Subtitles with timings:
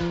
[0.00, 0.08] It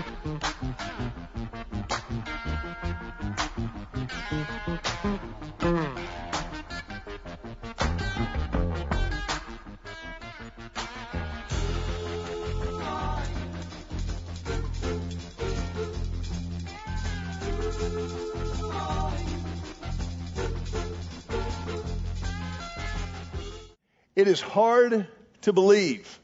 [24.28, 25.08] is hard
[25.42, 26.20] to believe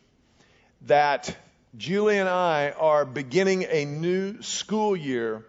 [0.82, 1.36] that
[1.78, 5.46] Julie and I are beginning a new school year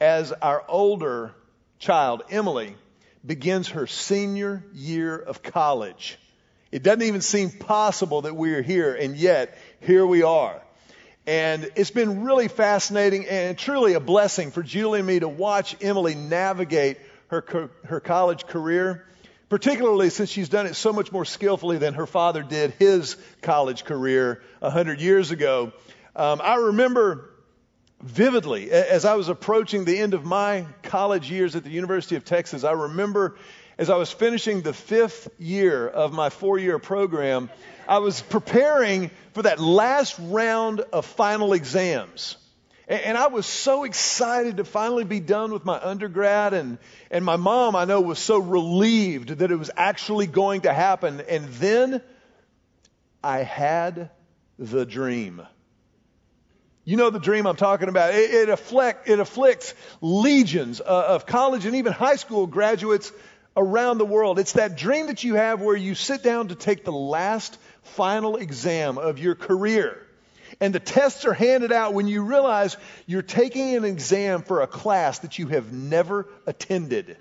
[0.00, 1.34] as our older
[1.78, 2.74] child, Emily,
[3.24, 6.18] begins her senior year of college.
[6.72, 10.60] It doesn't even seem possible that we are here, and yet here we are.
[11.28, 15.76] And it's been really fascinating and truly a blessing for Julie and me to watch
[15.80, 16.98] Emily navigate
[17.28, 19.06] her, her college career
[19.48, 23.84] particularly since she's done it so much more skillfully than her father did his college
[23.84, 25.72] career a hundred years ago.
[26.14, 27.30] Um, I remember
[28.02, 32.24] vividly as I was approaching the end of my college years at the University of
[32.24, 32.64] Texas.
[32.64, 33.36] I remember
[33.78, 37.48] as I was finishing the fifth year of my four-year program,
[37.86, 42.36] I was preparing for that last round of final exams.
[42.88, 46.54] And I was so excited to finally be done with my undergrad.
[46.54, 46.78] And,
[47.10, 51.20] and my mom, I know, was so relieved that it was actually going to happen.
[51.28, 52.00] And then
[53.22, 54.08] I had
[54.58, 55.46] the dream.
[56.84, 58.14] You know the dream I'm talking about.
[58.14, 63.12] It, it, afflict, it afflicts legions uh, of college and even high school graduates
[63.54, 64.38] around the world.
[64.38, 68.36] It's that dream that you have where you sit down to take the last final
[68.36, 70.07] exam of your career
[70.60, 74.66] and the tests are handed out when you realize you're taking an exam for a
[74.66, 77.16] class that you have never attended.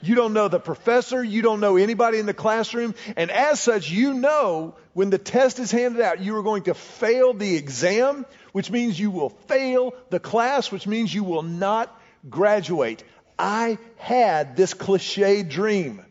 [0.00, 3.88] You don't know the professor, you don't know anybody in the classroom, and as such,
[3.88, 8.26] you know when the test is handed out, you are going to fail the exam,
[8.50, 11.96] which means you will fail the class, which means you will not
[12.28, 13.04] graduate.
[13.38, 16.04] I had this cliche dream.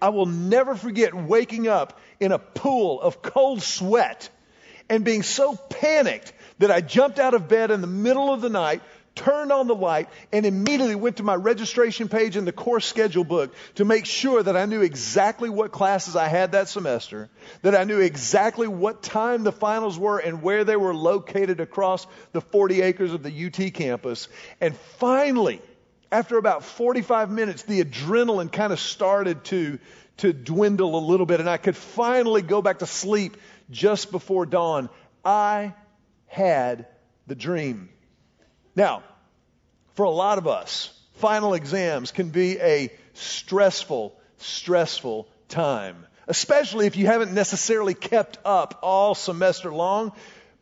[0.00, 4.30] I will never forget waking up in a pool of cold sweat
[4.88, 8.48] and being so panicked that I jumped out of bed in the middle of the
[8.48, 8.82] night,
[9.14, 13.24] turned on the light, and immediately went to my registration page in the course schedule
[13.24, 17.28] book to make sure that I knew exactly what classes I had that semester,
[17.62, 22.06] that I knew exactly what time the finals were and where they were located across
[22.32, 24.28] the 40 acres of the UT campus.
[24.60, 25.60] And finally,
[26.10, 29.78] after about 45 minutes, the adrenaline kind of started to,
[30.18, 33.36] to dwindle a little bit, and I could finally go back to sleep
[33.70, 34.88] just before dawn.
[35.24, 35.74] I
[36.26, 36.86] had
[37.26, 37.88] the dream.
[38.76, 39.02] Now,
[39.94, 46.96] for a lot of us, final exams can be a stressful, stressful time, especially if
[46.96, 50.12] you haven't necessarily kept up all semester long.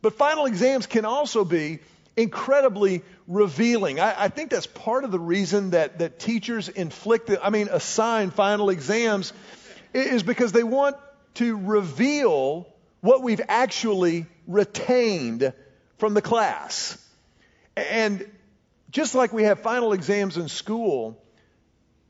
[0.02, 1.80] But final exams can also be
[2.16, 4.00] incredibly revealing.
[4.00, 8.30] I, I, think that's part of the reason that, that teachers inflict, I mean, assign
[8.30, 9.32] final exams
[9.94, 10.96] is because they want
[11.34, 12.66] to reveal
[13.02, 15.52] what we've actually retained
[15.98, 16.96] from the class.
[17.76, 18.24] And
[18.90, 21.20] just like we have final exams in school,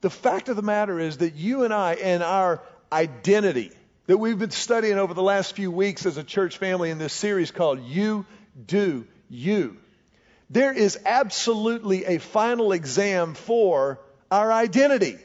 [0.03, 3.73] the fact of the matter is that you and I and our identity
[4.07, 7.13] that we've been studying over the last few weeks as a church family in this
[7.13, 8.27] series called You
[8.67, 9.79] Do You.
[10.51, 15.17] There is absolutely a final exam for our identity.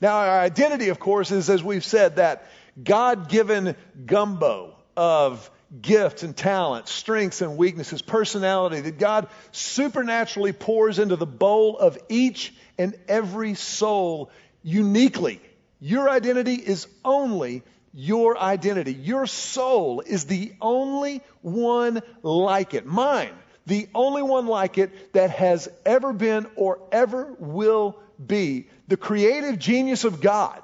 [0.00, 2.46] Now, our identity, of course, is, as we've said, that
[2.82, 10.98] God given gumbo of gifts and talents, strengths and weaknesses, personality that God supernaturally pours
[10.98, 14.30] into the bowl of each and every soul
[14.62, 15.40] uniquely.
[15.80, 17.62] Your identity is only
[17.94, 18.94] your identity.
[18.94, 22.86] Your soul is the only one like it.
[22.86, 23.32] Mine,
[23.66, 28.68] the only one like it that has ever been or ever will be.
[28.88, 30.62] The creative genius of God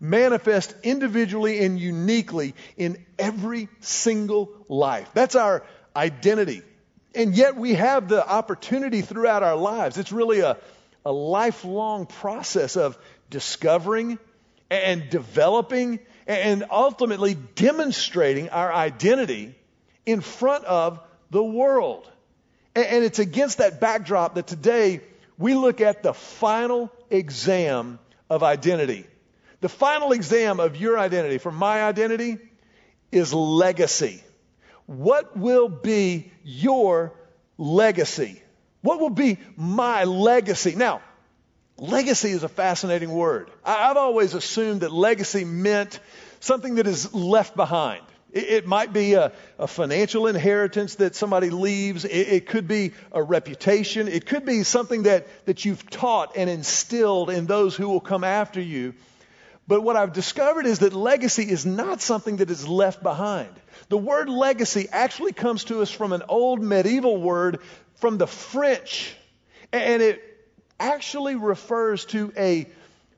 [0.00, 5.08] manifest individually and uniquely in every single life.
[5.14, 5.64] That's our
[5.94, 6.62] identity.
[7.14, 9.96] And yet we have the opportunity throughout our lives.
[9.96, 10.58] It's really a,
[11.04, 12.98] a lifelong process of
[13.30, 14.18] discovering
[14.70, 19.54] and developing and ultimately demonstrating our identity
[20.04, 21.00] in front of
[21.30, 22.10] the world.
[22.74, 25.00] And it's against that backdrop that today
[25.38, 29.06] we look at the final exam of identity.
[29.60, 32.38] The final exam of your identity, for my identity,
[33.10, 34.22] is legacy.
[34.86, 37.12] What will be your
[37.58, 38.42] legacy?
[38.82, 40.74] What will be my legacy?
[40.76, 41.00] Now,
[41.78, 43.50] legacy is a fascinating word.
[43.64, 45.98] I've always assumed that legacy meant
[46.40, 48.02] something that is left behind.
[48.32, 52.04] It, might be a, a, financial inheritance that somebody leaves.
[52.04, 54.08] It, it could be a reputation.
[54.08, 58.24] It could be something that, that you've taught and instilled in those who will come
[58.24, 58.92] after you.
[59.68, 63.50] But what I've discovered is that legacy is not something that is left behind.
[63.88, 67.58] The word legacy actually comes to us from an old medieval word
[67.96, 69.16] from the French,
[69.72, 70.22] and it
[70.78, 72.68] actually refers to a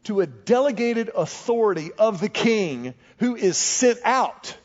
[0.05, 4.57] to a delegated authority of the king who is sent out.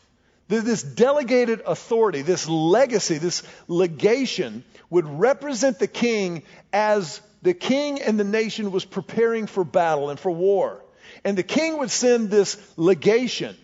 [0.48, 8.20] This delegated authority, this legacy, this legation would represent the king as the king and
[8.20, 10.83] the nation was preparing for battle and for war.
[11.24, 13.56] And the king would send this legation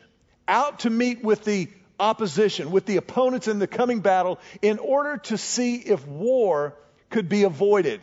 [0.47, 1.67] out to meet with the
[1.99, 6.75] opposition, with the opponents in the coming battle, in order to see if war
[7.09, 8.01] could be avoided.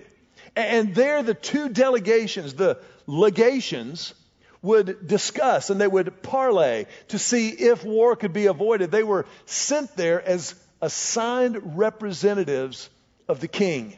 [0.54, 4.14] And there, the two delegations, the legations,
[4.62, 8.90] would discuss and they would parley to see if war could be avoided.
[8.90, 12.90] They were sent there as assigned representatives
[13.28, 13.96] of the king.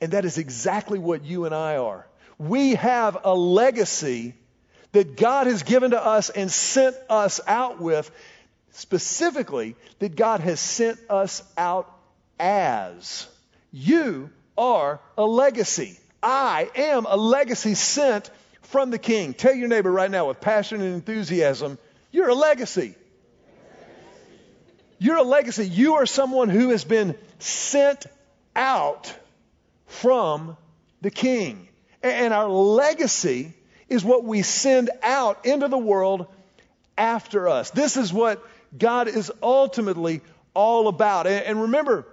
[0.00, 2.06] And that is exactly what you and I are.
[2.38, 4.34] We have a legacy
[4.92, 8.10] that God has given to us and sent us out with,
[8.72, 11.90] specifically, that God has sent us out
[12.38, 13.26] as.
[13.72, 15.98] You are a legacy.
[16.22, 18.30] I am a legacy sent
[18.62, 19.34] from the king.
[19.34, 21.78] Tell your neighbor right now with passion and enthusiasm,
[22.10, 22.94] you're a legacy.
[24.98, 25.66] You're a legacy.
[25.66, 28.06] You are someone who has been sent
[28.54, 29.12] out
[29.86, 30.56] from
[31.00, 31.68] the king.
[32.02, 33.52] And our legacy
[33.92, 36.26] is what we send out into the world
[36.96, 37.70] after us.
[37.70, 38.42] This is what
[38.76, 40.22] God is ultimately
[40.54, 41.26] all about.
[41.26, 42.06] And remember,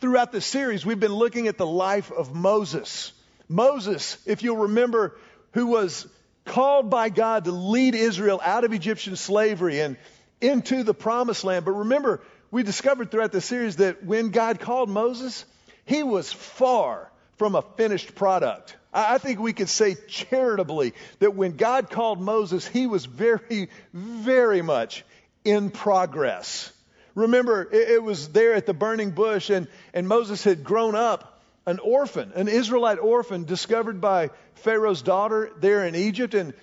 [0.00, 3.12] throughout this series, we've been looking at the life of Moses.
[3.48, 5.16] Moses, if you'll remember,
[5.52, 6.06] who was
[6.46, 9.96] called by God to lead Israel out of Egyptian slavery and
[10.40, 11.64] into the promised land.
[11.66, 15.44] But remember, we discovered throughout the series that when God called Moses,
[15.84, 18.76] he was far from a finished product.
[18.92, 24.62] I think we could say charitably that when God called Moses, he was very, very
[24.62, 25.04] much
[25.44, 26.72] in progress.
[27.14, 31.80] Remember, it, was there at the burning bush, and, and Moses had grown up an
[31.80, 36.34] orphan, an Israelite orphan discovered by Pharaoh's daughter there in Egypt.
[36.34, 36.54] And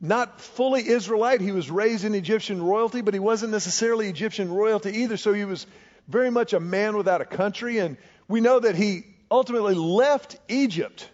[0.00, 1.40] not fully Israelite.
[1.40, 5.16] He was raised in Egyptian royalty, but he wasn't necessarily Egyptian royalty either.
[5.16, 5.66] So he was
[6.08, 7.78] very much a man without a country.
[7.78, 11.08] And we know that he ultimately left Egypt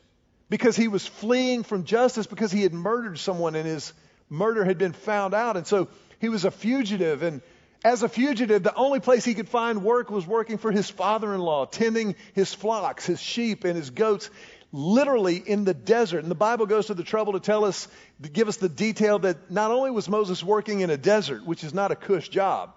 [0.48, 3.92] because he was fleeing from justice because he had murdered someone and his
[4.30, 5.56] murder had been found out.
[5.56, 5.88] And so
[6.20, 7.22] he was a fugitive.
[7.22, 7.42] And
[7.84, 11.34] as a fugitive, the only place he could find work was working for his father
[11.34, 14.30] in law, tending his flocks, his sheep, and his goats,
[14.72, 16.20] literally in the desert.
[16.20, 17.88] And the Bible goes to the trouble to tell us,
[18.22, 21.64] to give us the detail that not only was Moses working in a desert, which
[21.64, 22.74] is not a cush job,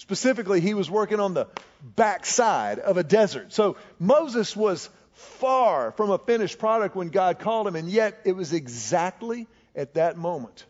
[0.00, 1.46] specifically, he was working on the
[1.82, 3.52] backside of a desert.
[3.52, 8.32] So Moses was far from a finished product when God called him, and yet it
[8.32, 10.64] was exactly at that moment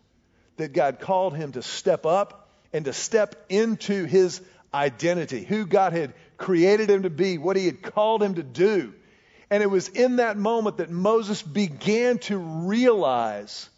[0.56, 4.40] that God called him to step up and to step into his
[4.74, 8.92] identity, who God had created him to be, what he had called him to do.
[9.48, 13.70] And it was in that moment that Moses began to realize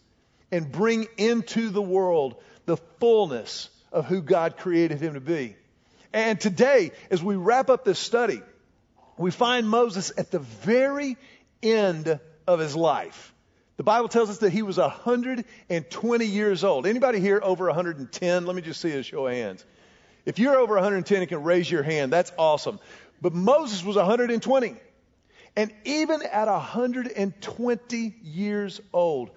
[0.51, 5.57] and bring into the world the fullness of who God created him to be.
[6.13, 8.43] And today, as we wrap up this study,
[9.17, 11.17] we find Moses at the very
[11.63, 13.33] end of his life.
[13.77, 16.87] The Bible tells us that he was 120 years old.
[16.87, 18.47] Anybody here over 110?
[18.47, 19.65] Let me just see a show of hands.
[20.25, 22.79] If you're over 110 and can raise your hand, that's awesome.
[23.21, 24.77] But Moses was 120.
[25.57, 29.31] And even at 120 years old,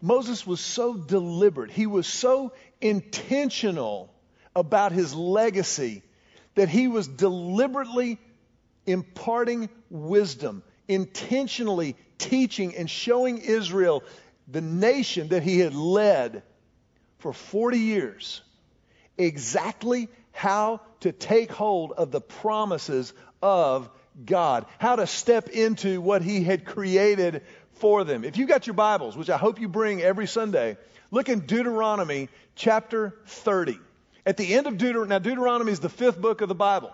[0.00, 1.70] Moses was so deliberate.
[1.70, 4.12] He was so intentional
[4.54, 6.02] about his legacy
[6.54, 8.18] that he was deliberately
[8.86, 14.02] imparting wisdom, intentionally teaching and showing Israel,
[14.48, 16.42] the nation that he had led
[17.18, 18.42] for 40 years,
[19.16, 23.90] exactly how to take hold of the promises of
[24.24, 27.42] God, how to step into what he had created
[27.74, 28.24] for them.
[28.24, 30.76] If you've got your Bibles, which I hope you bring every Sunday,
[31.10, 33.78] look in Deuteronomy chapter 30.
[34.26, 36.92] At the end of Deuteronomy, now Deuteronomy is the fifth book of the Bible.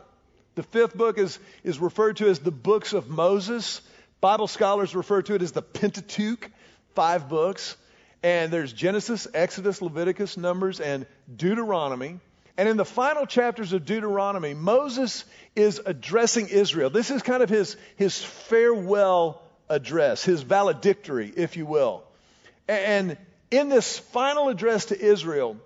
[0.54, 3.80] The fifth book is, is referred to as the books of Moses.
[4.21, 6.49] Bible scholars refer to it as the Pentateuch,
[6.94, 7.76] five books.
[8.23, 12.21] And there's Genesis, Exodus, Leviticus, Numbers, and Deuteronomy.
[12.56, 15.25] And in the final chapters of Deuteronomy, Moses
[15.56, 16.88] is addressing Israel.
[16.88, 22.04] This is kind of his, his farewell address, his valedictory, if you will.
[22.68, 23.18] And
[23.54, 25.56] in this final address to Israel,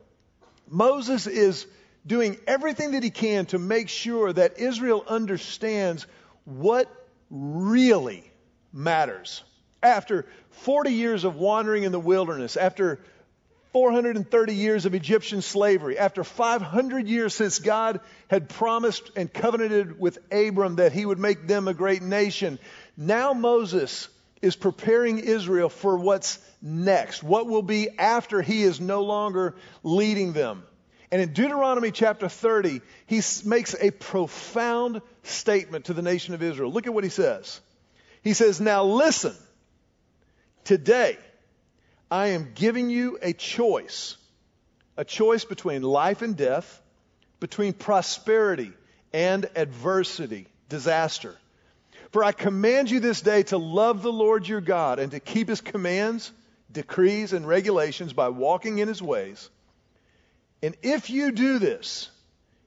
[0.68, 1.66] Moses is
[2.06, 6.06] doing everything that he can to make sure that Israel understands
[6.44, 6.86] what
[7.30, 8.30] really
[8.72, 9.42] matters.
[9.82, 13.00] After 40 years of wandering in the wilderness, after
[13.72, 20.18] 430 years of Egyptian slavery, after 500 years since God had promised and covenanted with
[20.32, 22.58] Abram that he would make them a great nation,
[22.96, 24.08] now Moses
[24.42, 30.32] is preparing Israel for what's next, what will be after he is no longer leading
[30.32, 30.64] them.
[31.10, 36.70] And in Deuteronomy chapter 30, he makes a profound statement to the nation of Israel.
[36.70, 37.60] Look at what he says.
[38.22, 39.34] He says, Now listen,
[40.64, 41.18] today
[42.10, 44.16] I am giving you a choice,
[44.96, 46.82] a choice between life and death,
[47.40, 48.72] between prosperity
[49.12, 51.36] and adversity, disaster.
[52.10, 55.48] For I command you this day to love the Lord your God and to keep
[55.48, 56.32] his commands,
[56.72, 59.50] decrees, and regulations by walking in his ways.
[60.62, 62.10] And if you do this,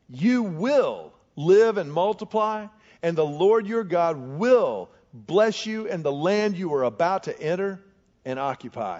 [0.09, 2.67] you will live and multiply,
[3.01, 7.41] and the Lord your God will bless you and the land you are about to
[7.41, 7.81] enter
[8.23, 8.99] and occupy.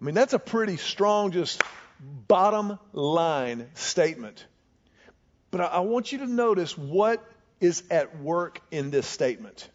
[0.00, 1.62] I mean, that's a pretty strong, just
[2.00, 4.44] bottom line statement.
[5.50, 7.24] But I, want you to notice what
[7.64, 9.70] is at work in this statement.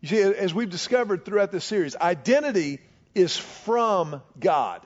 [0.00, 2.78] You see, as we've discovered throughout this series, identity
[3.12, 4.82] is from God.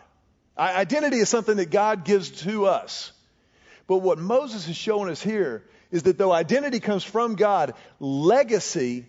[0.56, 3.12] Identity is something that God gives to us.
[3.86, 9.04] But what Moses is showing us here is that though identity comes from God, legacy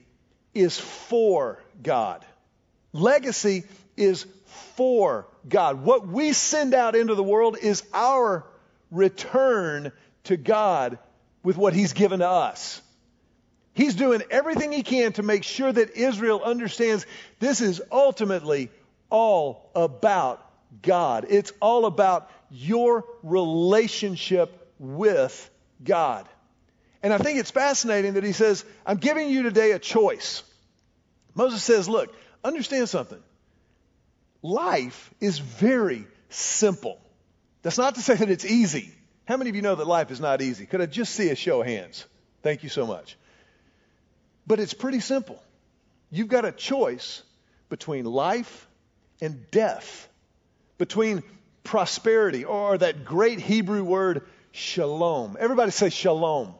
[0.53, 2.25] is for God.
[2.91, 3.63] Legacy
[3.95, 4.25] is
[4.75, 5.81] for God.
[5.81, 8.45] What we send out into the world is our
[8.91, 9.93] return
[10.25, 10.99] to God
[11.41, 12.81] with what He's given to us.
[13.77, 17.05] He's doing everything He can to make sure that Israel understands
[17.39, 18.71] this is ultimately
[19.11, 20.43] all about
[20.81, 21.27] God.
[21.29, 25.47] It's all about your relationship with
[25.83, 26.27] God.
[27.03, 30.41] And I think it's fascinating that he says, I'm giving you today a choice.
[31.35, 32.11] Moses says, Look,
[32.43, 33.21] understand something.
[34.41, 36.99] Life is very simple.
[37.61, 38.91] That's not to say that it's easy.
[39.25, 40.65] How many of you know that life is not easy?
[40.65, 42.05] Could I just see a show of hands?
[42.41, 43.17] Thank you so much.
[44.47, 45.43] But it's pretty simple.
[46.09, 47.21] You've got a choice
[47.69, 48.67] between life
[49.21, 50.07] and death
[50.77, 51.23] between
[51.63, 55.37] prosperity or that great Hebrew word shalom.
[55.39, 56.53] Everybody say shalom.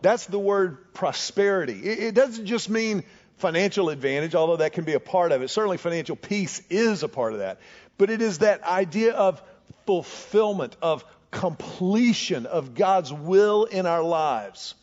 [0.00, 1.80] That's the word prosperity.
[1.80, 3.02] It, doesn't just mean
[3.38, 5.48] financial advantage, although that can be a part of it.
[5.48, 7.60] Certainly financial peace is a part of that.
[7.98, 9.42] But it is that idea of
[9.86, 14.74] fulfillment, of completion of God's will in our lives.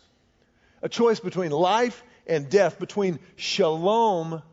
[0.86, 4.44] A choice between life and death, between shalom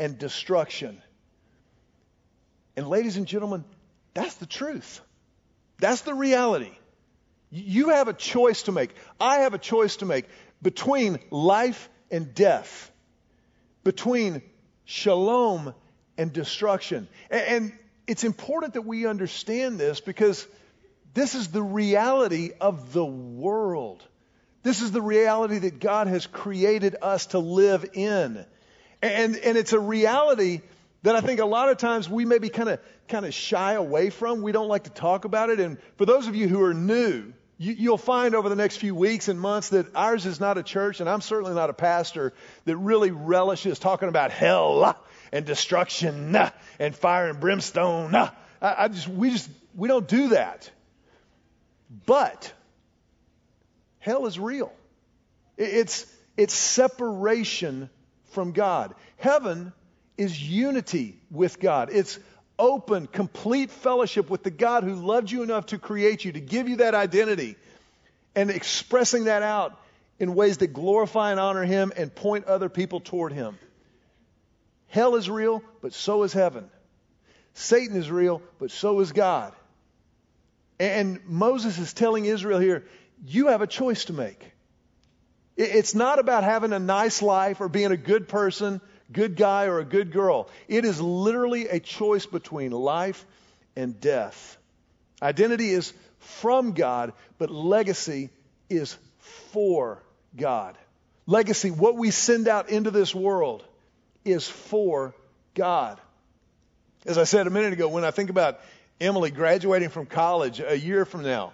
[0.00, 1.00] and destruction.
[2.76, 3.64] And ladies and gentlemen,
[4.12, 5.00] that's the truth.
[5.78, 6.72] That's the reality.
[7.52, 8.90] You have a choice to make.
[9.20, 10.24] I have a choice to make
[10.60, 12.90] between life and death,
[13.84, 14.42] between
[14.84, 15.74] shalom
[16.16, 17.06] and destruction.
[17.30, 17.72] And
[18.08, 20.44] it's important that we understand this because
[21.14, 24.02] this is the reality of the world.
[24.68, 28.44] This is the reality that God has created us to live in.
[29.00, 30.60] And, and it's a reality
[31.04, 34.10] that I think a lot of times we maybe kind of kind of shy away
[34.10, 34.42] from.
[34.42, 35.58] We don't like to talk about it.
[35.58, 38.94] And for those of you who are new, you, will find over the next few
[38.94, 42.34] weeks and months that ours is not a church, and I'm certainly not a pastor
[42.66, 46.36] that really relishes talking about hell and destruction
[46.78, 48.14] and fire and brimstone.
[48.14, 50.70] I, I just we just we don't do that.
[52.04, 52.52] But
[54.08, 54.72] hell is real.
[55.58, 57.90] It's it's separation
[58.30, 58.94] from God.
[59.18, 59.72] Heaven
[60.16, 61.90] is unity with God.
[61.92, 62.18] It's
[62.58, 66.68] open, complete fellowship with the God who loved you enough to create you, to give
[66.68, 67.56] you that identity,
[68.34, 69.78] and expressing that out
[70.18, 73.58] in ways that glorify and honor Him and point other people toward Him.
[74.88, 76.70] Hell is real, but so is heaven.
[77.52, 79.52] Satan is real, but so is God.
[80.80, 82.84] And Moses is telling Israel here,
[83.26, 84.52] you have a choice to make.
[85.56, 89.78] It's not about having a nice life or being a good person good guy or
[89.78, 90.48] a good girl.
[90.66, 93.24] It is literally a choice between life
[93.76, 94.56] and death.
[95.22, 98.30] Identity is from God, but legacy
[98.68, 98.96] is
[99.52, 100.02] for
[100.36, 100.76] God.
[101.26, 103.64] Legacy, what we send out into this world,
[104.24, 105.14] is for
[105.54, 105.98] God.
[107.06, 108.60] As I said a minute ago, when I think about
[109.00, 111.52] Emily graduating from college a year from now,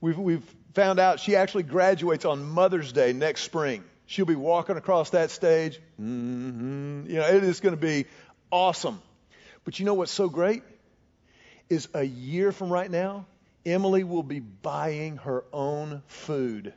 [0.00, 3.84] we've, we've found out she actually graduates on Mother's Day next spring.
[4.06, 5.80] She'll be walking across that stage.
[6.00, 7.06] Mm-hmm.
[7.08, 8.06] You know, it is going to be
[8.50, 9.00] awesome.
[9.64, 10.62] But you know what's so great?
[11.68, 13.26] Is a year from right now,
[13.64, 16.72] Emily will be buying her own food.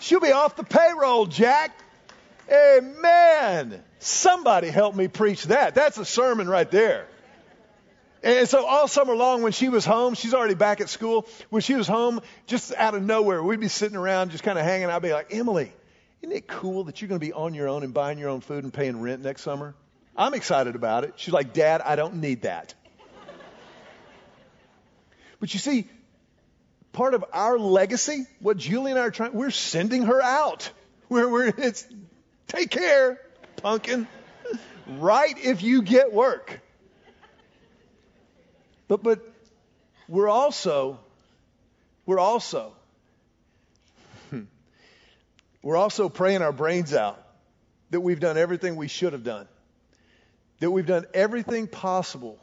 [0.00, 1.78] She'll be off the payroll, Jack.
[2.50, 3.82] Amen.
[3.98, 5.74] Somebody help me preach that.
[5.74, 7.06] That's a sermon right there.
[8.22, 11.26] And so all summer long, when she was home, she's already back at school.
[11.48, 14.64] When she was home, just out of nowhere, we'd be sitting around just kind of
[14.64, 14.90] hanging.
[14.90, 15.72] I'd be like, Emily,
[16.20, 18.42] isn't it cool that you're going to be on your own and buying your own
[18.42, 19.74] food and paying rent next summer?
[20.14, 21.14] I'm excited about it.
[21.16, 22.74] She's like, Dad, I don't need that.
[25.38, 25.88] but you see,
[26.92, 30.70] part of our legacy, what Julie and I are trying, we're sending her out.
[31.08, 31.86] We're, we're, it's,
[32.48, 33.18] take care,
[33.56, 34.06] pumpkin.
[34.86, 36.60] Right if you get work.
[38.90, 39.20] But, but
[40.08, 40.98] we're also,
[42.06, 42.72] we're also,
[44.30, 44.42] hmm,
[45.62, 47.24] we're also praying our brains out
[47.90, 49.46] that we've done everything we should have done.
[50.58, 52.36] That we've done everything possible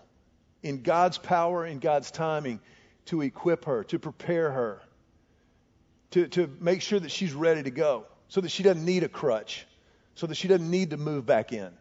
[0.64, 2.62] in God's power and God's timing
[3.08, 4.82] to equip her, to prepare her,
[6.12, 9.10] to, to make sure that she's ready to go, so that she doesn't need a
[9.10, 9.68] crutch,
[10.16, 11.74] so that she doesn't need to move back in.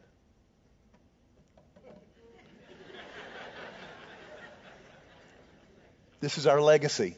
[6.26, 7.14] This is our legacy.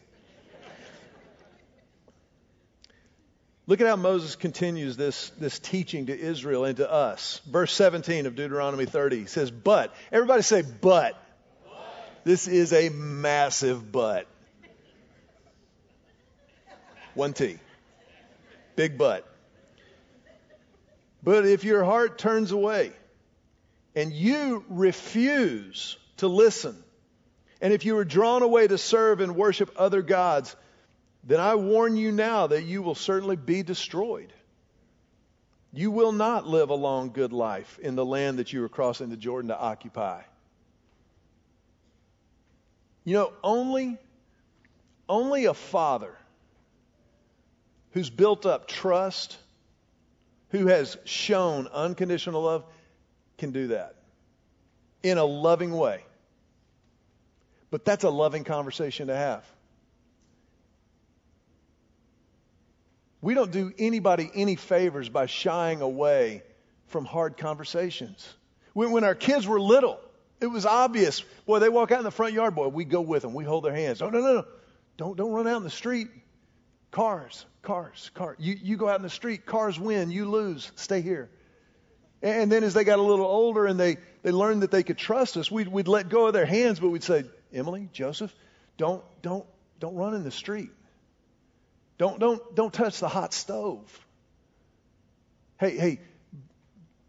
[3.67, 7.41] Look at how Moses continues this, this teaching to Israel and to us.
[7.47, 9.95] Verse 17 of Deuteronomy 30 says, But.
[10.13, 11.15] Everybody say, But.
[12.25, 14.27] This is a massive but.
[17.15, 17.57] One T.
[18.77, 19.27] Big but.
[21.23, 22.93] But if your heart turns away
[23.97, 26.85] and you refuse to listen,
[27.61, 30.55] and if you are drawn away to serve and worship other gods,
[31.25, 34.33] then I warn you now that you will certainly be destroyed.
[35.73, 39.11] You will not live a long, good life in the land that you are crossing
[39.11, 40.23] the Jordan to occupy.
[43.05, 43.99] You know, only,
[45.09, 46.15] only a father
[47.93, 49.37] who's built up trust,
[50.51, 52.65] who has shown unconditional love,
[53.39, 53.97] can do that
[55.03, 56.05] in a loving way.
[57.71, 59.45] But that's a loving conversation to have.
[63.21, 66.43] We don't do anybody any favors by shying away
[66.87, 68.27] from hard conversations.
[68.75, 70.01] When, when our kids were little,
[70.41, 71.25] it was obvious.
[71.45, 73.35] Boy, they walk out in the front yard, boy, we go with them.
[73.35, 74.01] We hold their hands.
[74.03, 74.45] Oh, no, no, no.
[74.97, 76.09] Don't, don't run out in the street.
[76.91, 78.37] Cars, cars, cars.
[78.41, 80.71] You, you go out in the street, cars win, you lose.
[80.77, 81.29] Stay here.
[82.23, 84.97] And then as they got a little older and they, they learned that they could
[84.97, 88.35] trust us, we'd, we'd let go of their hands, but we'd say, Emily, Joseph,
[88.77, 89.45] don't, don't,
[89.81, 90.71] don't run in the street.
[91.99, 94.07] Don't, don't, don't touch the hot stove.
[95.59, 96.01] Hey, hey,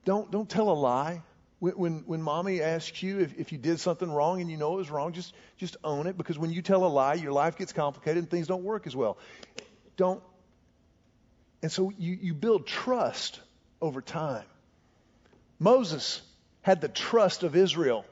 [0.05, 1.21] don't, don't tell a lie.
[1.59, 4.73] When, when, when mommy asks you if, if you did something wrong and you know
[4.73, 7.57] it was wrong, just, just own it because when you tell a lie, your life
[7.57, 9.17] gets complicated and things don't work as well.
[9.97, 10.23] Don't.
[11.61, 13.39] And so you, you build trust
[13.81, 14.45] over time.
[15.59, 16.21] Moses
[16.61, 18.05] had the trust of Israel.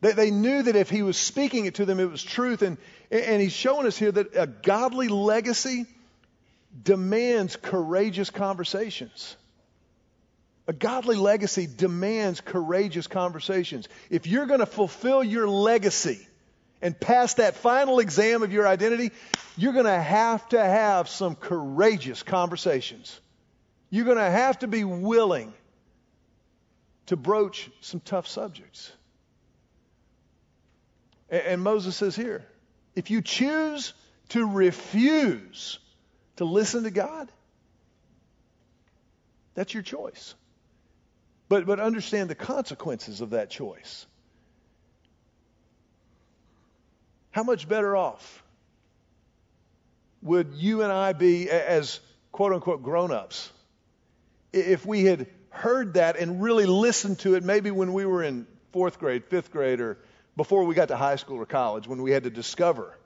[0.00, 2.62] They, they knew that if he was speaking it to them, it was truth.
[2.62, 2.78] And,
[3.10, 5.86] and he's showing us here that a godly legacy
[6.82, 9.36] demands courageous conversations.
[10.66, 13.88] A godly legacy demands courageous conversations.
[14.08, 16.26] If you're going to fulfill your legacy
[16.80, 19.10] and pass that final exam of your identity,
[19.56, 23.18] you're going to have to have some courageous conversations.
[23.90, 25.52] You're going to have to be willing
[27.06, 28.92] to broach some tough subjects.
[31.30, 32.44] And Moses says here,
[32.94, 33.94] if you choose
[34.30, 35.78] to refuse
[36.36, 37.30] to listen to God,
[39.54, 40.34] that's your choice.
[41.48, 44.06] But, but understand the consequences of that choice.
[47.30, 48.42] How much better off
[50.22, 52.00] would you and I be as
[52.32, 53.50] quote unquote grown ups
[54.52, 58.46] if we had heard that and really listened to it maybe when we were in
[58.72, 59.98] fourth grade, fifth grade, or
[60.36, 62.96] before we got to high school or college when we had to discover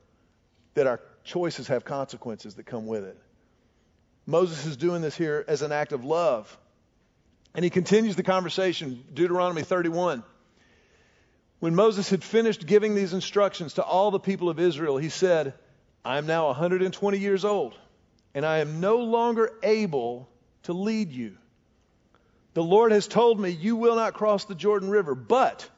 [0.74, 3.18] that our choices have consequences that come with it.
[4.26, 6.56] Moses is doing this here as an act of love.
[7.54, 10.24] And he continues the conversation, Deuteronomy 31.
[11.60, 15.54] When Moses had finished giving these instructions to all the people of Israel, he said,
[16.04, 17.74] I am now 120 years old,
[18.34, 20.28] and I am no longer able
[20.64, 21.36] to lead you.
[22.54, 25.68] The Lord has told me, You will not cross the Jordan River, but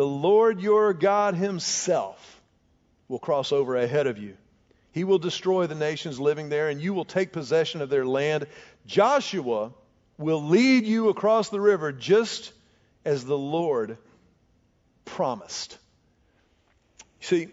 [0.00, 2.40] the Lord your God himself
[3.06, 4.34] will cross over ahead of you.
[4.92, 8.46] He will destroy the nations living there, and you will take possession of their land.
[8.86, 9.72] Joshua
[10.16, 12.54] will lead you across the river just
[13.04, 13.98] as the Lord
[15.04, 15.76] promised.
[17.20, 17.48] See,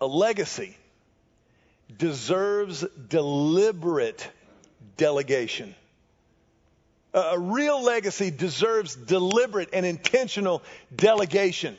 [0.00, 0.76] A legacy
[1.98, 4.30] deserves deliberate
[4.96, 5.74] delegation.
[7.14, 10.62] A real legacy deserves deliberate and intentional
[10.94, 11.76] delegation.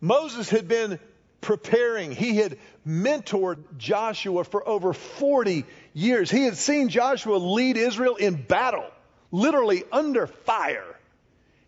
[0.00, 0.98] Moses had been
[1.40, 2.12] preparing.
[2.12, 6.30] He had mentored Joshua for over 40 years.
[6.30, 8.86] He had seen Joshua lead Israel in battle,
[9.30, 10.96] literally under fire.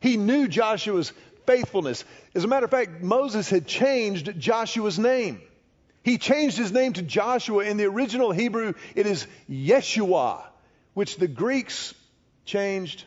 [0.01, 1.13] He knew Joshua's
[1.47, 2.05] faithfulness.
[2.35, 5.41] As a matter of fact, Moses had changed Joshua's name.
[6.03, 7.65] He changed his name to Joshua.
[7.65, 10.43] In the original Hebrew, it is Yeshua,
[10.93, 11.95] which the Greeks
[12.45, 13.05] changed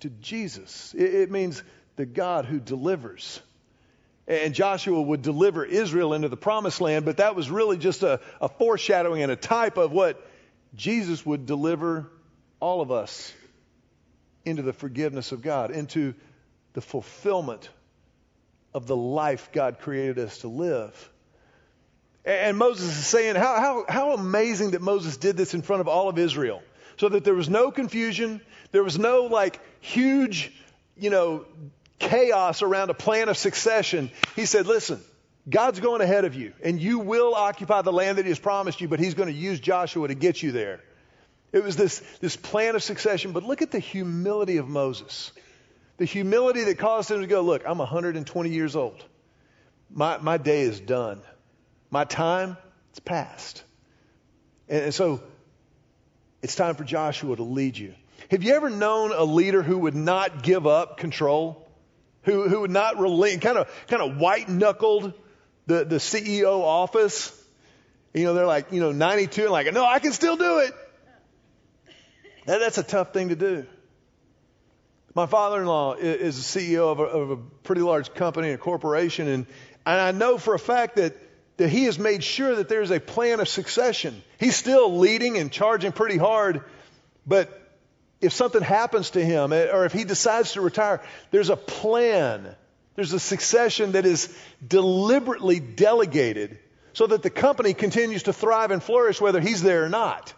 [0.00, 0.94] to Jesus.
[0.96, 1.62] It, means
[1.96, 3.40] the God who delivers.
[4.26, 8.20] And Joshua would deliver Israel into the promised land, but that was really just a,
[8.40, 10.24] a foreshadowing and a type of what
[10.74, 12.06] Jesus would deliver
[12.60, 13.32] all of us
[14.44, 16.14] into the forgiveness of God, into
[16.72, 17.68] the fulfillment
[18.72, 21.10] of the life God created us to live.
[22.24, 25.88] And Moses is saying, how, how, how amazing that Moses did this in front of
[25.88, 26.62] all of Israel.
[26.98, 30.52] So that there was no confusion, there was no like huge,
[30.96, 31.44] you know,
[31.98, 34.10] chaos around a plan of succession.
[34.36, 35.00] He said, listen,
[35.48, 38.80] God's going ahead of you, and you will occupy the land that He has promised
[38.80, 40.80] you, but He's going to use Joshua to get you there.
[41.52, 45.32] It was this, this plan of succession, but look at the humility of Moses.
[45.96, 49.04] The humility that caused him to go, Look, I'm 120 years old.
[49.92, 51.20] My, my day is done.
[51.90, 52.56] My time,
[52.90, 53.64] it's past.
[54.68, 55.20] And, and so
[56.40, 57.94] it's time for Joshua to lead you.
[58.30, 61.68] Have you ever known a leader who would not give up control?
[62.22, 65.14] Who, who would not relent, kind of, kind of white knuckled
[65.66, 67.36] the, the CEO office?
[68.12, 70.74] You know, they're like, you know, 92 and like, no, I can still do it.
[72.46, 73.66] That, that's a tough thing to do.
[75.14, 79.46] My father-in-law is the CEO of a, of a pretty large company, a corporation, and,
[79.84, 81.16] and I know for a fact that
[81.60, 84.22] that he has made sure that there's a plan of succession.
[84.38, 86.64] He's still leading and charging pretty hard,
[87.26, 87.59] but
[88.20, 92.54] if something happens to him eh, or if he decides to retire, there's a plan.
[92.94, 94.34] There's a succession that is
[94.66, 96.58] deliberately delegated
[96.92, 100.34] so that the company continues to thrive and flourish whether he's there or not.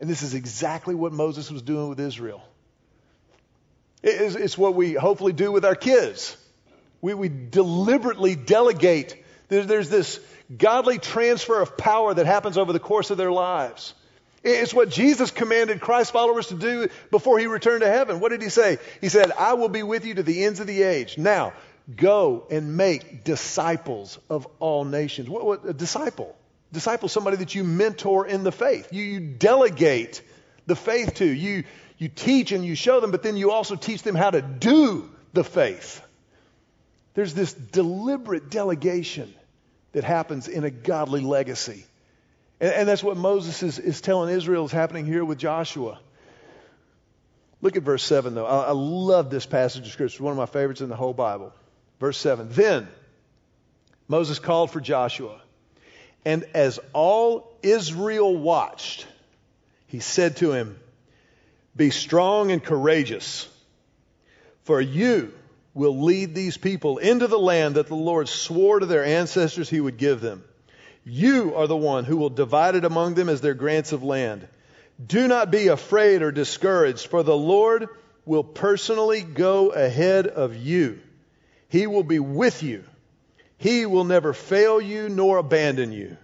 [0.00, 2.42] And this is exactly what Moses was doing with Israel.
[4.02, 6.36] It's, what we hopefully do with our kids.
[7.02, 9.22] We, we deliberately delegate.
[9.48, 10.20] there's this
[10.56, 13.94] godly transfer of power that happens over the course of their lives.
[14.42, 18.20] It's what Jesus commanded Christ followers to do before he returned to heaven.
[18.20, 18.78] What did he say?
[19.00, 21.18] He said, I will be with you to the ends of the age.
[21.18, 21.52] Now,
[21.94, 25.28] go and make disciples of all nations.
[25.28, 26.34] What, what a disciple?
[26.72, 28.92] Disciple somebody that you mentor in the faith.
[28.92, 30.22] You, you delegate
[30.66, 31.26] the faith to.
[31.26, 31.64] You,
[31.98, 35.10] you teach and you show them, but then you also teach them how to do
[35.34, 36.02] the faith.
[37.12, 39.34] There's this deliberate delegation
[39.92, 41.84] that happens in a godly legacy.
[42.60, 45.98] And, and that's what Moses is, is telling Israel is happening here with Joshua.
[47.62, 48.46] Look at verse 7, though.
[48.46, 50.14] I, I love this passage of Scripture.
[50.16, 51.52] It's one of my favorites in the whole Bible.
[51.98, 52.88] Verse 7 Then
[54.08, 55.40] Moses called for Joshua,
[56.24, 59.06] and as all Israel watched,
[59.86, 60.78] he said to him,
[61.76, 63.48] Be strong and courageous,
[64.64, 65.32] for you
[65.74, 69.80] will lead these people into the land that the Lord swore to their ancestors he
[69.80, 70.42] would give them.
[71.10, 74.46] You are the one who will divide it among them as their grants of land.
[75.04, 77.88] Do not be afraid or discouraged, for the Lord
[78.24, 81.00] will personally go ahead of you.
[81.68, 82.84] He will be with you.
[83.58, 86.16] He will never fail you nor abandon you.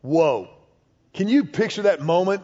[0.00, 0.48] Whoa.
[1.12, 2.42] Can you picture that moment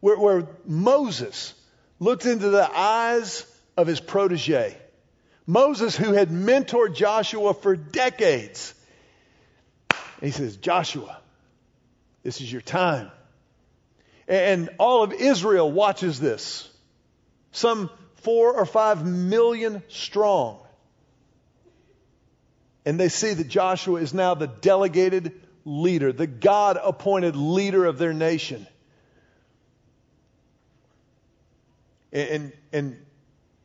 [0.00, 1.54] where, where Moses
[1.98, 3.44] looked into the eyes
[3.76, 4.76] of his protege.
[5.46, 8.74] Moses, who had mentored Joshua for decades.
[10.22, 11.18] And he says, Joshua,
[12.22, 13.10] this is your time.
[14.28, 16.70] And all of Israel watches this.
[17.50, 20.60] Some four or five million strong.
[22.86, 27.98] And they see that Joshua is now the delegated leader, the God appointed leader of
[27.98, 28.64] their nation.
[32.12, 32.96] And, and,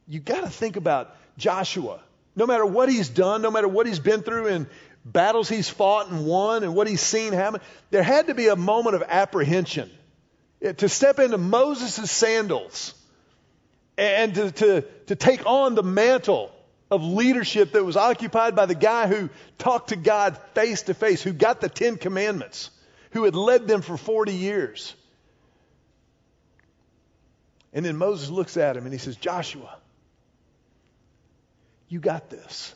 [0.07, 1.99] you got to think about Joshua.
[2.35, 4.67] No matter what he's done, no matter what he's been through in
[5.11, 8.55] battles he's fought and won and what he's seen happen, there had to be a
[8.55, 9.89] moment of apprehension
[10.77, 12.93] to step into Moses' sandals
[13.97, 16.51] and to, to, to take on the mantle
[16.89, 21.21] of leadership that was occupied by the guy who talked to God face to face,
[21.21, 22.69] who got the Ten Commandments,
[23.11, 24.95] who had led them for 40 years.
[27.73, 29.77] And then Moses looks at him and he says, Joshua,
[31.89, 32.73] you got this.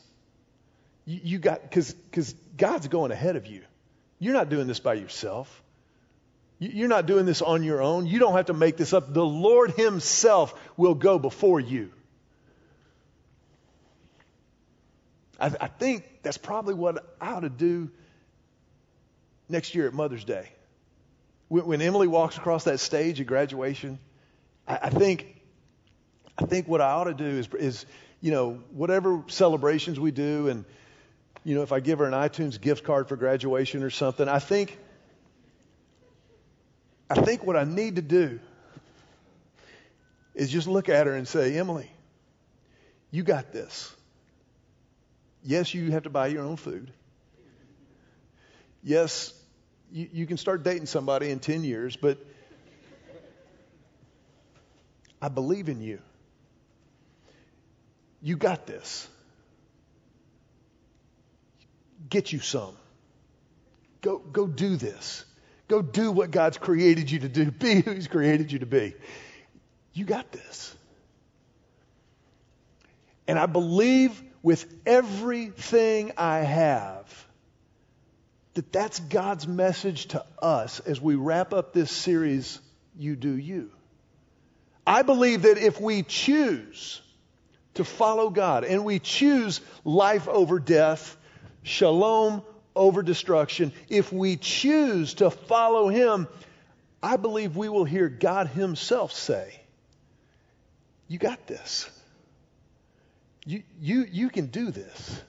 [1.05, 3.61] You, you got, because God's going ahead of you.
[4.19, 5.61] You're not doing this by yourself.
[6.59, 8.05] You're not doing this on your own.
[8.05, 9.11] You don't have to make this up.
[9.11, 11.91] The Lord Himself will go before you.
[15.39, 17.89] I, I think that's probably what I ought to do
[19.49, 20.49] next year at Mother's Day.
[21.47, 23.97] When, when Emily walks across that stage at graduation,
[24.67, 25.41] I, I think
[26.37, 27.85] I think what I ought to do is, is,
[28.21, 30.65] you know, whatever celebrations we do, and
[31.43, 34.39] you know, if I give her an iTunes gift card for graduation or something, I
[34.39, 34.77] think
[37.09, 38.39] I think what I need to do
[40.33, 41.91] is just look at her and say, Emily,
[43.11, 43.93] you got this.
[45.43, 46.91] Yes, you have to buy your own food.
[48.81, 49.33] Yes,
[49.91, 52.17] you, you can start dating somebody in 10 years, but
[55.21, 55.99] I believe in you.
[58.21, 59.07] You got this.
[62.09, 62.75] Get you some.
[64.01, 65.25] Go, go do this.
[65.67, 67.51] Go do what God's created you to do.
[67.51, 68.93] Be who He's created you to be.
[69.93, 70.75] You got this.
[73.27, 77.27] And I believe with everything I have
[78.53, 82.59] that that's God's message to us as we wrap up this series,
[82.97, 83.71] You Do You.
[84.85, 87.01] I believe that if we choose
[87.75, 91.15] to follow God and we choose life over death,
[91.63, 92.43] shalom
[92.75, 96.27] over destruction, if we choose to follow Him,
[97.03, 99.59] I believe we will hear God Himself say,
[101.07, 101.89] You got this.
[103.45, 105.21] You, you, you can do this.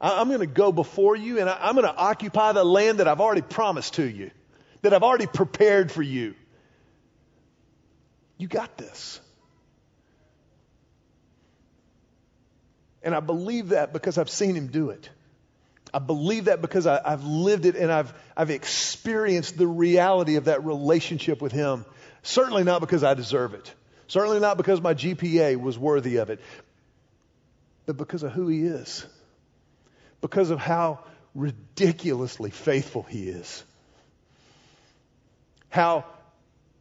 [0.00, 3.00] I, am going to go before you and I, I'm going to occupy the land
[3.00, 4.30] that I've already promised to you,
[4.82, 6.36] that I've already prepared for you.
[8.36, 9.20] You got this.
[13.02, 15.10] And I believe that because I've seen him do it.
[15.98, 20.44] I believe that because I, have lived it and I've, I've experienced the reality of
[20.44, 21.84] that relationship with Him.
[22.22, 23.74] Certainly not because I deserve it.
[24.06, 26.40] Certainly not because my GPA was worthy of it.
[27.84, 29.04] But because of who He is.
[30.20, 31.00] Because of how
[31.34, 33.64] ridiculously faithful He is.
[35.68, 36.04] How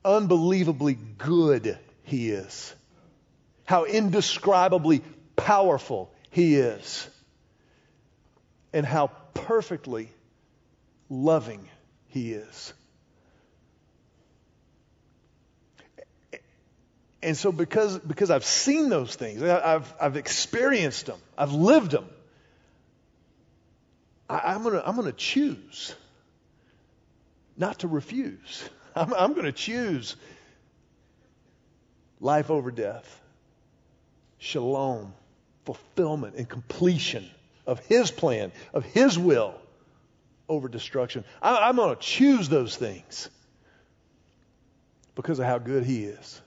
[0.05, 2.71] unbelievably good He is.
[3.65, 5.01] How indescribably
[5.35, 7.09] powerful He is
[8.73, 10.09] and how perfectly
[11.09, 11.67] loving
[12.09, 12.73] He is.
[17.23, 22.07] And so, because, because I've seen those things, I've, I've experienced them, I've lived them,
[24.29, 25.95] I, am going I'm to choose
[27.57, 28.69] not to refuse.
[28.95, 30.15] I'm, I'm going to choose
[32.19, 33.21] life over death,
[34.37, 35.13] shalom,
[35.65, 37.29] fulfillment, and completion
[37.67, 39.53] of His plan, of His will
[40.49, 41.25] over destruction.
[41.41, 43.29] I, am going to choose those things
[45.13, 46.41] because of how good He is.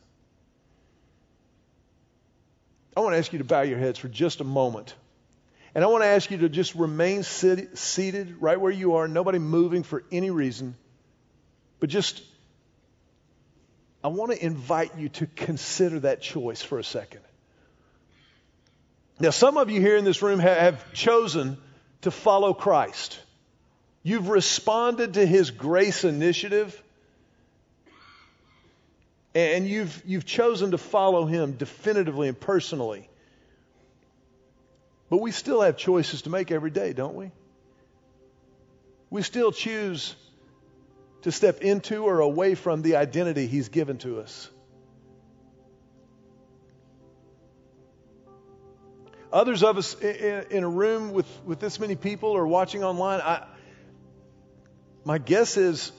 [2.96, 4.94] I want to ask you to bow your heads for just a moment.
[5.74, 9.06] And I want to ask you to just remain sit- seated right where you are,
[9.06, 10.74] nobody moving for any reason.
[11.78, 12.22] But just,
[14.02, 17.20] I want to invite you to consider that choice for a second.
[19.20, 21.58] Now, some of you here in this room have chosen
[22.00, 23.20] to follow Christ.
[24.02, 26.82] You've responded to his grace initiative,
[29.34, 33.10] and you've, you've chosen to follow him definitively and personally.
[35.10, 37.30] But we still have choices to make every day, don't we?
[39.10, 40.14] We still choose
[41.22, 44.48] to step into or away from the identity he's given to us.
[49.32, 53.46] Others of us in a room with, with this many people or watching online, I,
[55.04, 55.92] my guess is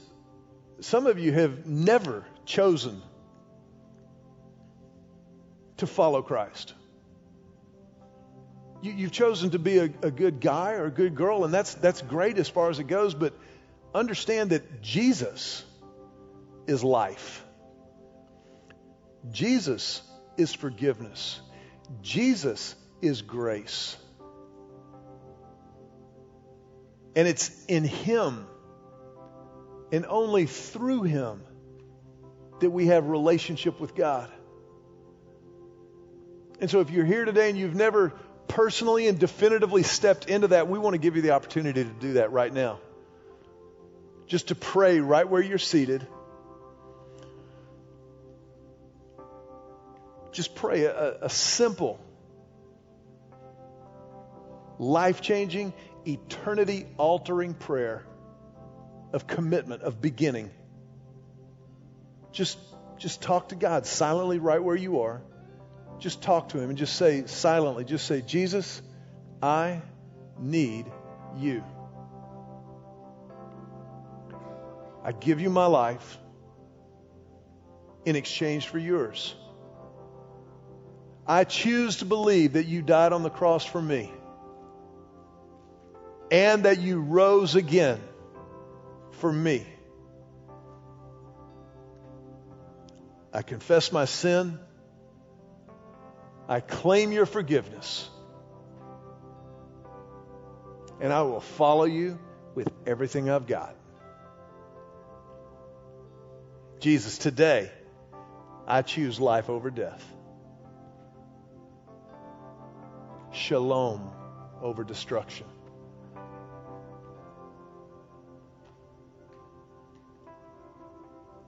[0.81, 3.01] some of you have never chosen
[5.77, 6.73] to follow Christ.
[8.81, 11.75] You, have chosen to be a, a good guy or a good girl, and that's,
[11.75, 13.33] that's great as far as it goes, but
[13.93, 15.63] understand that Jesus
[16.67, 17.45] is life.
[19.31, 20.01] Jesus
[20.35, 21.39] is forgiveness.
[22.01, 23.97] Jesus is grace.
[27.15, 28.45] And it's in Him
[29.91, 31.43] and only through Him
[32.61, 34.31] that we have relationship with God.
[36.59, 38.13] And so if you're here today and you've never
[38.47, 42.13] personally and definitively stepped into that, we want to give you the opportunity to do
[42.13, 42.79] that right now.
[44.27, 46.05] Just to pray right where you're seated.
[50.31, 51.99] Just pray a, a simple
[54.81, 55.73] life changing,
[56.07, 58.03] eternity altering prayer
[59.13, 60.49] of commitment, of beginning.
[62.31, 62.57] Just,
[62.97, 65.21] just talk to God silently right where you are.
[65.99, 68.81] Just talk to Him and just say silently, just say, Jesus,
[69.41, 69.83] I
[70.39, 70.87] need
[71.37, 71.63] you.
[75.03, 76.17] I give you my life
[78.03, 79.35] in exchange for yours.
[81.27, 84.11] I choose to believe that you died on the cross for me
[86.31, 87.99] and that you rose again
[89.19, 89.67] for me.
[93.33, 94.57] I confess my sin.
[96.47, 98.09] I claim your forgiveness.
[101.01, 102.17] And I will follow you
[102.55, 103.75] with everything I've got.
[106.79, 107.71] Jesus, today,
[108.67, 110.03] I choose life over death.
[113.31, 114.11] Shalom
[114.61, 115.47] over destruction.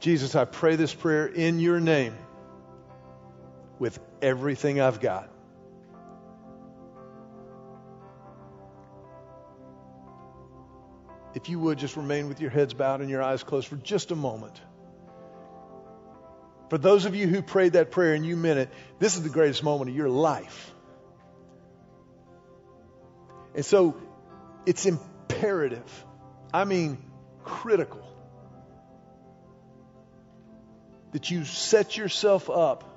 [0.04, 2.14] Jesus, I pray this prayer in your name
[3.80, 5.30] with everything I've got.
[11.36, 14.12] If you would just remain with your heads bowed and your eyes closed for just
[14.12, 14.60] a moment.
[16.70, 19.30] For those of you who prayed that prayer and you meant it, this is the
[19.30, 20.74] greatest moment of your life.
[23.56, 23.96] And so
[24.66, 26.06] it's imperative,
[26.54, 26.98] I mean
[27.46, 28.06] critical,
[31.14, 32.90] that you set yourself up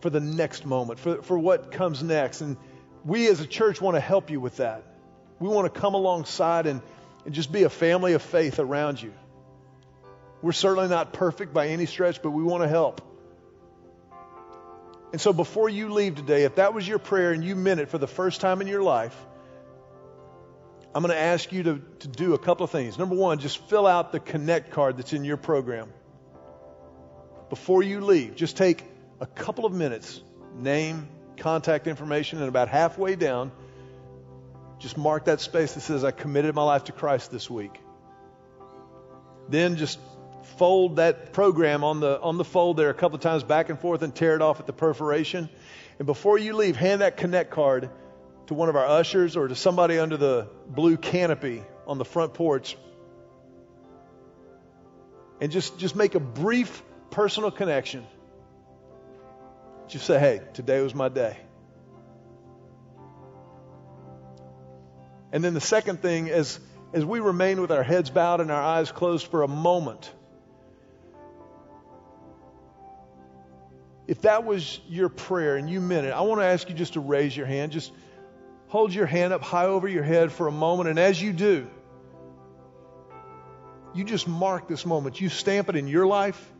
[0.00, 2.40] for the next moment, for, for what comes next.
[2.40, 2.56] And
[3.04, 4.84] we as a church want to help you with that.
[5.38, 6.80] We want to come alongside and,
[7.24, 9.12] and just be a family of faith around you.
[10.42, 13.02] We're certainly not perfect by any stretch, but we want to help.
[15.12, 17.88] And so before you leave today, if that was your prayer and you meant it
[17.88, 19.16] for the first time in your life,
[20.94, 22.96] I'm going to ask you to, to do a couple of things.
[22.96, 25.92] Number one, just fill out the Connect card that's in your program
[27.50, 28.84] before you leave, just take
[29.20, 30.22] a couple of minutes,
[30.56, 33.52] name, contact information, and about halfway down,
[34.78, 37.78] just mark that space that says, I committed my life to Christ this week.
[39.48, 39.98] Then just
[40.56, 43.78] fold that program on the, on the fold there a couple of times back and
[43.78, 45.50] forth and tear it off at the perforation.
[45.98, 47.90] And before you leave, hand that Connect card
[48.46, 52.34] to one of our ushers or to somebody under the blue canopy on the front
[52.34, 52.76] porch.
[55.40, 58.06] And just, just make a brief personal connection.
[59.88, 61.36] Just say, hey, today was my day.
[65.32, 66.58] And then the second thing is,
[66.92, 70.12] as we remain with our heads bowed and our eyes closed for a moment,
[74.08, 76.94] if that was your prayer and you meant it, I want to ask you just
[76.94, 77.70] to raise your hand.
[77.70, 77.92] Just
[78.68, 80.88] hold your hand up high over your head for a moment.
[80.88, 81.68] And as you do,
[83.94, 85.20] you just mark this moment.
[85.20, 86.52] You stamp it in your life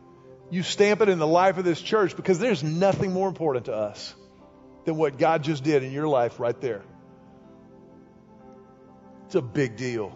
[0.51, 3.73] you stamp it in the life of this church because there's nothing more important to
[3.73, 4.13] us
[4.83, 6.83] than what God just did in your life right there.
[9.25, 10.15] It's a big deal.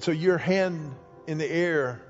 [0.00, 0.96] so your hand
[1.28, 2.02] in the air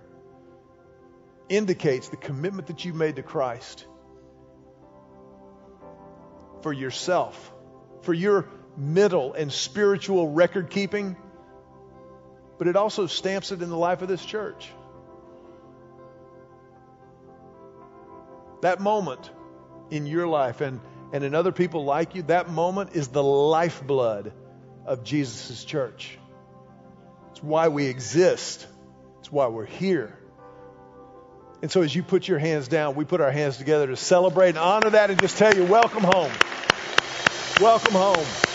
[1.51, 3.85] indicates the commitment that you made to Christ
[6.63, 7.53] for yourself,
[8.01, 11.17] for your mental and spiritual record keeping,
[12.57, 14.71] but it also stamps it in the life of this church.
[18.63, 19.31] That moment
[19.91, 20.81] in your life and,
[21.13, 24.33] and in other people like you, that moment is the lifeblood
[24.87, 26.19] of Jesus' church.
[27.33, 28.67] It's why we exist.
[29.21, 30.17] It's why we're here.
[31.61, 34.51] And so as you put your hands down, we put our hands together to celebrate
[34.51, 36.33] and honor that and just tell you, welcome home.
[37.61, 38.52] Welcome home.